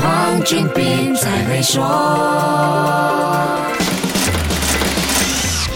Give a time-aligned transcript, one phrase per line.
[0.00, 3.49] 黄俊斌才会说。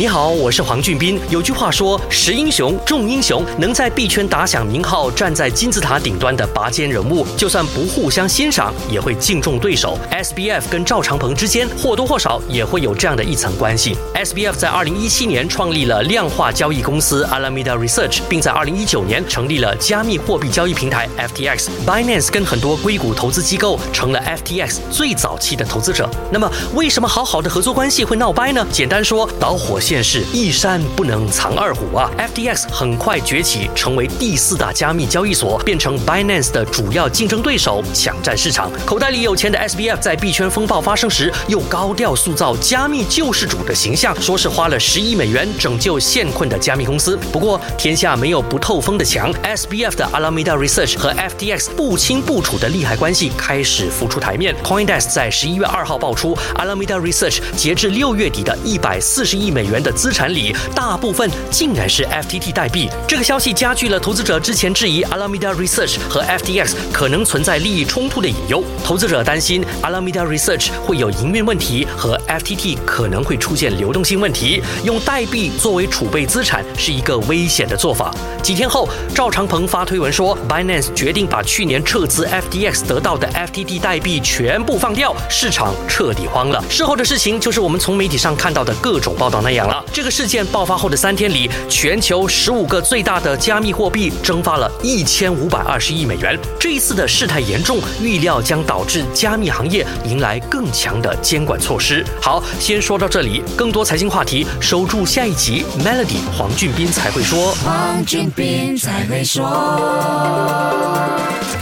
[0.00, 1.20] 你好，我是黄俊斌。
[1.28, 9.98] 有句话说：“识英雄，重英雄。”能在币圈打响名号、站在金字塔顶端的拔尖人物，就算不互相欣赏，也会敬重对手。
[10.10, 13.94] SBF 跟赵长鹏之间或多或少也会有这样的一层关系。
[14.14, 21.66] SBF 在2017年创立了量化交易公司 Alameda Research，并在2019年成立了加密货币交易平台 FTX。
[21.86, 26.08] Binance 跟很多硅谷投资机构成了 FTX 最早期的投资者。
[26.32, 28.66] 那么，为什么好好的合作关系会闹掰呢？
[28.72, 29.89] 简单说，导火线。
[29.90, 38.70] 现是一山不能藏二虎啊！FTX 很快崛起，成为第四大加密交易所，变成 Binance 的主要竞争对手，抢占市场。
[38.86, 47.16] 口袋里有钱的 SBF 在币圈风暴发生时，又高调塑造加密救世主的形象，说是花了十亿美元拯救现困的加密公司。
[47.32, 54.54] 不过，天下没有不透风的墙，SBF 的 Alameda Research 和 FTX 不清不楚的利害关系开始浮出台面。
[54.62, 59.79] CoinDesk 在十一月二号爆出，Alameda Research 截至六月底的一百四十亿美元。
[59.82, 62.88] 的资产里，大部分竟然是 FTT 代币。
[63.06, 68.62] 这个消息加剧了投资者之前质疑 Alameda Research 和 FTX 可能存在利益冲突的隐忧。
[68.84, 74.62] 投资者担心 Alameda Research 会有营运问题，和 FTT 可能会出现流动性问题。
[74.84, 78.14] 用代币作为储备资产是一个危险的做法。
[78.42, 86.62] 几天后，赵长鹏发推文说，Binance 决定把去年撤资 FTX 得到的 FTT 代币全部放掉，市场彻底慌了。
[86.68, 89.69] 事后的事情就是我们从媒体上看到的各种报道那样。
[89.92, 96.38] 这个事件爆发后的三天里，全球十五个最大的加密货币蒸发了一千五百二十亿美元。
[96.58, 102.04] 这一次的事态严重，预料将导致加密行业迎来更强的监管措施。
[102.22, 105.64] 好，先说到这里，更多财经话题，守住下一集。
[105.84, 109.44] Melody 黄俊斌才会说，黄俊斌才会说，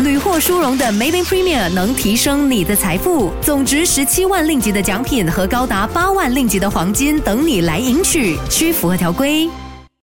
[0.09, 8.03] 屡获殊荣的 Maven Premier 能提升你的财富，总值十七万令吉的奖品和高达八万令吉的黄金等你来赢。
[8.03, 9.51] 取需符合条规。